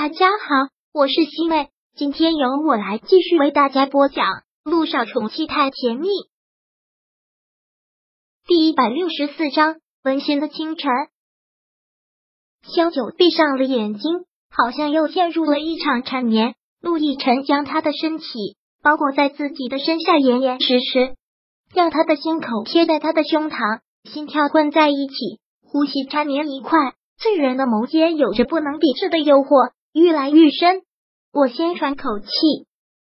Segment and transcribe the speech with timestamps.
[0.00, 4.26] 大家好，我是西妹，今天由我来继续为大家播讲
[4.62, 6.06] 《陆少宠妻太甜蜜》
[8.46, 10.88] 第一百六十四章温馨的清晨。
[12.62, 14.02] 萧九闭上了眼睛，
[14.48, 16.54] 好像又陷入了一场缠绵。
[16.80, 18.24] 陆亦辰将他的身体
[18.80, 21.16] 包裹在自己的身下，严严实实，
[21.74, 26.70] 让他的心口贴在他的胸膛，心跳混在一起，呼吸缠绵一块。
[27.18, 30.82] 醉人的眸间有着不能抵制的诱惑，愈来愈深。
[31.32, 32.28] 我先喘口气。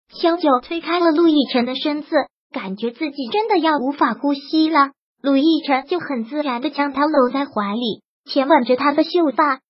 [0.09, 2.09] 萧九推开了陆亦辰的身子，
[2.51, 4.91] 感觉自己真的要无法呼吸了。
[5.21, 9.61] 陆亦辰就很自然的将他搂在怀里，浅吻着他的秀发。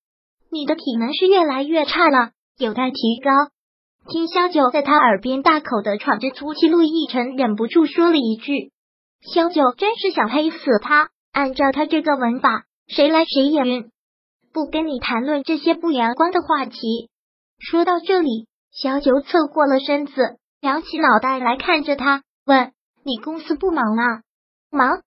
[0.51, 3.31] 你的体能是越来越差了，有待提高。
[4.09, 8.71] 听萧九在他耳边大口的喘着粗气，陆亦辰忍不住说了一句
[9.31, 11.09] ：“萧九真是想黑死他。
[11.31, 13.91] 按照他这个文法，谁来谁也晕。”
[14.51, 17.10] 不跟你谈论这些不阳光的话题。
[17.61, 20.13] 说到这里，小九侧过了身子，
[20.61, 22.71] 扬起脑袋来看着他，问
[23.05, 24.21] ：“你公司不忙啊
[24.71, 25.01] ？”“忙。”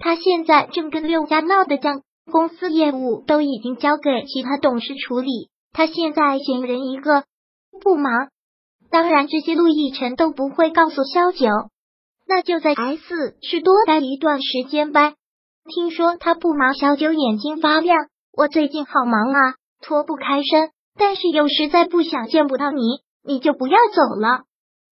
[0.00, 2.00] 他现在正跟六家闹得僵，
[2.32, 7.24] 公司业务都已经交给其他董事处理，他现在闲人一个，
[7.82, 8.30] 不忙。
[8.90, 11.48] 当然，这些陆亦辰都不会告诉萧九。
[12.26, 15.16] 那就在 S 市多待一段时间呗。
[15.68, 17.98] 听说他不忙，小九眼睛发亮。
[18.32, 22.80] 我最近好忙啊，脱不开身，但是又实在不想见不到你，
[23.24, 24.44] 你就不要走了。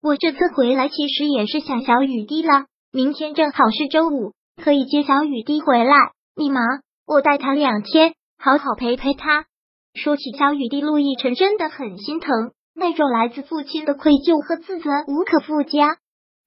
[0.02, 4.32] 我这次回来其实也是想小雨滴了，明天正好是周五，
[4.62, 5.94] 可以接小雨滴回来。
[6.36, 6.62] 你忙，
[7.06, 9.46] 我带他两天，好好陪陪他。
[9.94, 15.96] 说起小雨滴，陆亦辰真的很心疼，那种来自父亲的愧疚和自责无可复加。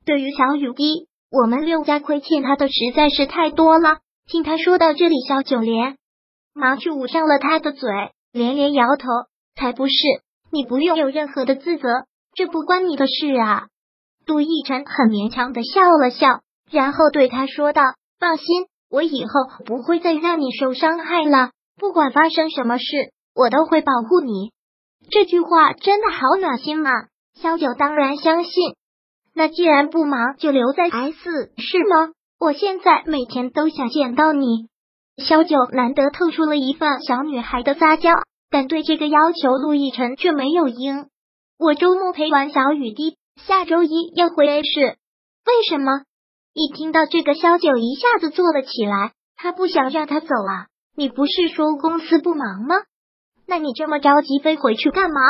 [0.05, 3.97] 对于小雨滴，我们六家亏欠他的实在是太多了。
[4.27, 5.97] 听他说到这里，小九莲。
[6.53, 7.89] 忙去捂上了他的嘴，
[8.31, 9.07] 连连摇头
[9.55, 9.93] ：“才不是，
[10.51, 11.87] 你不用有任何的自责，
[12.33, 13.67] 这不关你的事啊。”
[14.25, 17.81] 杜奕晨很勉强的笑了笑，然后对他说道
[18.19, 18.45] ：“放心，
[18.89, 19.31] 我以后
[19.65, 21.51] 不会再让你受伤害了。
[21.77, 22.85] 不管发生什么事，
[23.33, 24.51] 我都会保护你。”
[25.09, 26.91] 这句话真的好暖心嘛！
[27.33, 28.53] 萧九当然相信。
[29.33, 32.11] 那既然不忙，就留在 S 是吗？
[32.39, 34.67] 我现在每天都想见到你。
[35.17, 38.11] 萧九难得透出了一份小女孩的撒娇，
[38.51, 41.07] 但对这个要求，陆亦辰却没有应。
[41.57, 43.15] 我周末陪完小雨滴，
[43.47, 44.79] 下周一要回 A 市。
[44.81, 46.01] 为什么？
[46.53, 49.13] 一听到这个，萧九一下子坐了起来。
[49.37, 50.67] 他不想让他走啊！
[50.95, 52.75] 你不是说公司不忙吗？
[53.47, 55.21] 那你这么着急飞回去干嘛？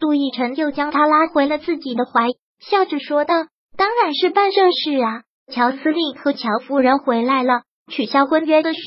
[0.00, 2.26] 陆亦辰又将他拉回了自己的怀，
[2.58, 3.34] 笑着说道
[3.78, 5.22] ：“当然是办正事啊！
[5.52, 8.80] 乔司令和乔夫人回来了。”取消婚约的事，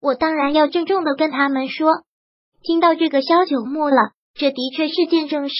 [0.00, 1.88] 我当然要郑重的跟他们说。
[2.62, 3.96] 听到这个，萧九默了，
[4.34, 5.54] 这的确是件正事，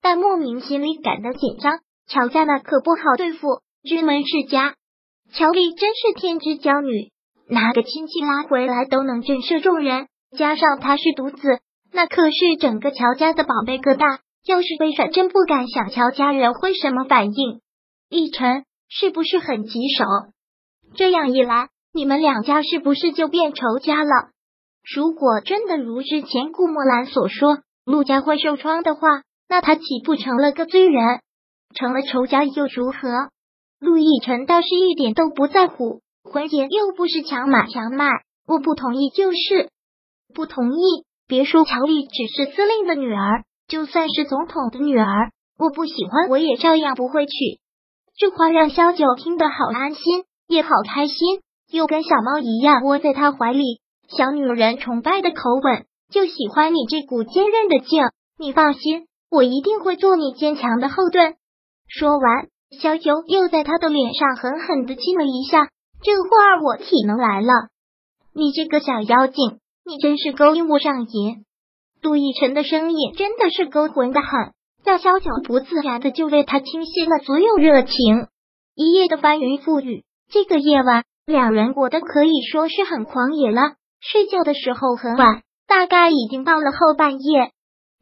[0.00, 1.78] 但莫名心里感到紧张。
[2.06, 4.74] 乔家那可不好对付，君门世家，
[5.32, 7.10] 乔丽真是天之娇女，
[7.48, 10.06] 哪个亲戚拉回来都能震慑众人。
[10.36, 11.60] 加上她是独子，
[11.92, 14.18] 那可是整个乔家的宝贝疙瘩。
[14.46, 17.60] 要是被甩，真不敢想乔家人会什么反应。
[18.10, 20.04] 奕晨是不是很棘手？
[20.96, 21.68] 这样一来。
[21.94, 24.33] 你们两家是不是就变仇家了？
[24.84, 31.20] 如果真的如之前顾墨兰所说，陆家会受创的话，那他岂不成了个罪人？
[31.74, 33.30] 成了仇家又如何？
[33.80, 38.06] 陆亦辰倒是一点都不在乎，婚结又不是强买强卖，
[38.46, 39.70] 我不同意就是
[40.34, 41.04] 不同意。
[41.26, 47.32] 别说乔丽只是司令的女儿，就算是总统的女儿，我不喜欢我也照样不会娶。
[48.16, 51.16] 这话让萧九听得好安心，也好开心。
[51.70, 58.02] 又跟小猫一样窝在他怀里，小女人崇拜的口吻，就喜欢你这股坚韧的劲。
[58.38, 61.34] 你放心，我一定会做你坚强的后盾。
[61.88, 62.48] 说完，
[62.80, 65.68] 小九又在他的脸上狠狠的亲了一下。
[66.02, 67.52] 这话我体能来了，
[68.34, 71.44] 你这个小妖精，你真是勾引我上瘾。
[72.02, 74.52] 杜奕晨的声音真的是勾魂的很，
[74.84, 78.28] 让萧九不自然的就为他倾泻了所有热情。
[78.74, 81.04] 一夜的翻云覆雨，这个夜晚。
[81.26, 83.76] 两人过得可以说是很狂野了。
[84.04, 87.52] 睡觉的时候很晚，大概已经到了后半夜，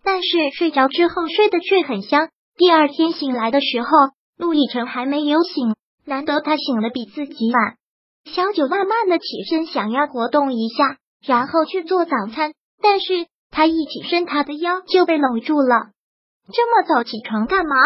[0.03, 2.29] 但是睡着之后睡得却很香。
[2.57, 3.89] 第二天醒来的时候，
[4.37, 7.77] 陆亦辰还没有醒，难得他醒了比自己晚。
[8.25, 12.53] 小九慢慢的起身，想要活动一下，然后去做早餐，
[12.83, 15.93] 但是他一起身，他的腰就被搂住了。
[16.53, 17.77] 这么早起床干嘛？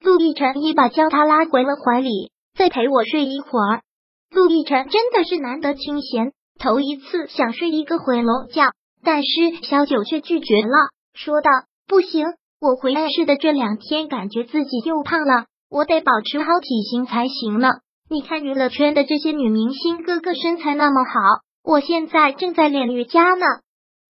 [0.00, 3.82] 陆亦辰一把将他拉回了怀里，再陪我睡一会儿。
[4.30, 8.70] 陆亦辰真的是难得清闲，头一次想睡一个回笼觉，
[9.02, 9.28] 但是
[9.62, 11.50] 小九却拒绝了，说道
[11.88, 12.26] ：“不行，
[12.60, 17.68] 我回来市的这两天，感觉自己又胖了，我得保持好体型才行呢。
[18.08, 21.20] 你看娱乐圈的这些女明星，个个身材那么好，
[21.64, 23.46] 我现在正在练瑜伽呢。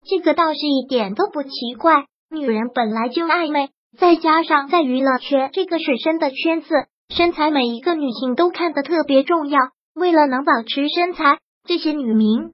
[0.05, 6.69] 这个倒是一点都不奇怪，女人本来就爱美，再加上在娱乐圈这个水深的圈子，
[7.15, 9.61] 身材每一个女性都看得特别重要。
[9.94, 12.53] 为了能保持身材，这些女明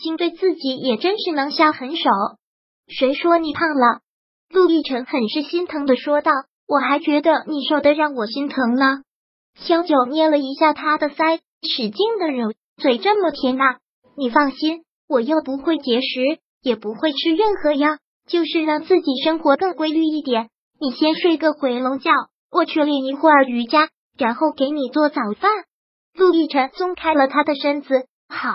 [0.00, 2.10] 星对自己也真是能下狠手。
[2.86, 4.00] 谁说你胖了？
[4.48, 6.30] 陆亦辰很是心疼的说道
[6.66, 9.02] ：“我还觉得你瘦的让我心疼呢。”
[9.60, 13.64] 萧九捏了一下他的腮，使劲的揉，嘴这么甜呐！
[14.16, 20.48] 你放心，我又不会节食，也不会吃任何药，就是让自己生活更规律一点。
[20.80, 22.12] 你先睡个回笼觉，
[22.52, 25.50] 我去练一会儿瑜伽，然后给你做早饭。
[26.14, 28.52] 陆亦辰松开了他的身子，好。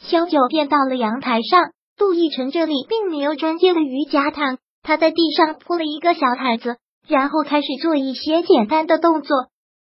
[0.00, 6.76] 萧九便到了阳台上，杜奕辰这里并没有专业的瑜伽毯，他在地上铺了一个小毯子，
[7.08, 9.48] 然后开始做一些简单的动作。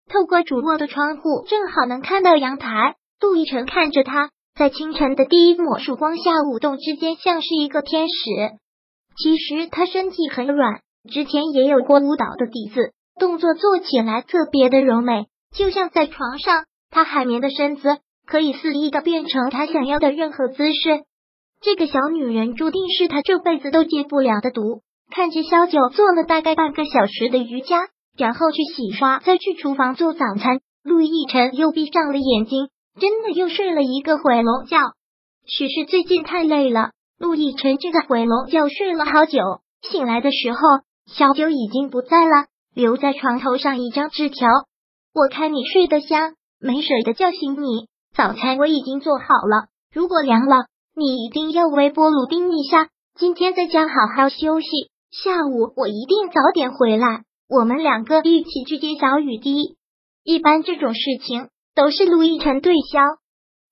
[0.10, 2.96] 透过主卧的窗户，正好能看到阳台。
[3.20, 8.16] 杜奕晨看着他，在清晨的第一抹曙光下舞动之间，像是一个天使。
[9.18, 10.82] 其实他身体很软，
[11.12, 21.04] 之前也有过舞蹈的底子，动作做起来特别的柔美，就像在床上，他海绵的身子可以肆意的变成他想要的任何姿势。
[21.62, 24.82] 这个小女人注定是他这辈子都戒不了的毒。
[25.10, 27.88] 看着萧九做了大概半个小时的瑜伽。
[28.18, 30.60] 然后去洗刷，再去厨房做早餐。
[30.84, 32.70] 陆亦辰又闭上了眼睛，
[33.00, 34.76] 真的又睡了一个回笼觉。
[35.46, 39.40] 许是最近太累了，陆亦辰这个回笼觉睡了好久。
[39.84, 40.58] 醒来的时候，
[41.06, 44.50] 小九已经不在了，留在床头上一张纸条
[45.14, 47.88] ：“我看你睡得香，没舍得叫醒你。
[48.18, 50.66] 早餐我已经做好了，如果凉了，
[50.96, 52.90] 你一定要微波炉叮一下。
[53.14, 54.68] 今天在家好好休息，
[55.12, 59.78] 下午我一定早点回来。”我们两个一起去接小雨滴。
[60.24, 63.00] 一般这种事情都是陆亦辰对萧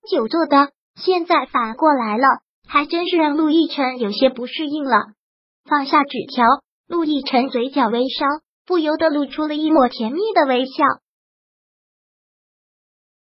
[0.07, 2.27] 九做的，现在反过来了，
[2.67, 4.97] 还真是让陆亦辰有些不适应了。
[5.67, 6.45] 放下纸条，
[6.87, 8.27] 陆亦辰嘴角微烧，
[8.67, 10.83] 不由得露出了一抹甜蜜的微笑。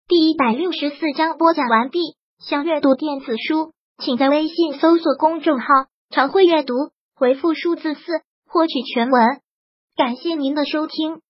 [0.08, 2.00] 第一百六十四章播讲完毕。
[2.38, 5.66] 想阅读电子书，请在微信搜索公众号
[6.08, 6.72] “常会阅读”，
[7.14, 8.00] 回复数字四
[8.46, 9.22] 获取全文。
[9.99, 11.20] 感谢您的收听。